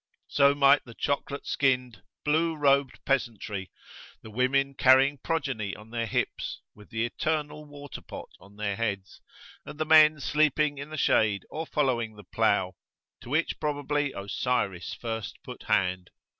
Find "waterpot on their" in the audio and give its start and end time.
7.67-8.75